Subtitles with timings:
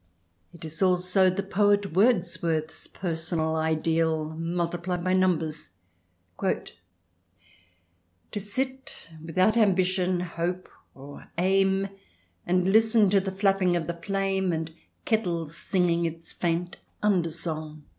[0.51, 5.73] It is also the poet Wordsworth's personal ideal multiplied by numbers:
[6.41, 6.69] "To
[8.39, 11.89] sit without ambition, hope, or aim,
[12.47, 14.73] And listen to the flapping of the flame And
[15.05, 17.83] kettle singing its faint undersong."